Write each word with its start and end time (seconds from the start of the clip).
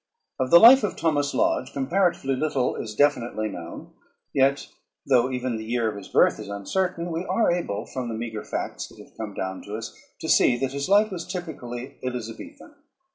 _Of 0.43 0.49
the 0.49 0.57
life 0.59 0.83
of 0.83 0.95
Thomas 0.95 1.31
Lodge 1.35 1.73
comparatively 1.73 2.35
little 2.35 2.75
is 2.75 2.95
definitely 2.95 3.49
known. 3.49 3.93
Yet, 4.33 4.67
though 5.05 5.29
even 5.29 5.57
the 5.57 5.63
year 5.63 5.87
of 5.91 5.95
his 5.95 6.07
birth 6.07 6.39
is 6.39 6.47
uncertain, 6.49 7.11
we 7.11 7.23
are 7.25 7.51
able 7.51 7.85
from 7.85 8.07
the 8.09 8.15
meager 8.15 8.43
facts 8.43 8.87
that 8.87 8.97
have 8.97 9.15
come 9.15 9.35
down 9.35 9.61
to 9.67 9.75
us 9.75 9.95
to 10.21 10.27
see 10.27 10.57
that 10.57 10.71
his 10.73 10.89
life 10.89 11.11
was 11.11 11.27
typically 11.31 11.99
Elizabethan. 12.03 12.73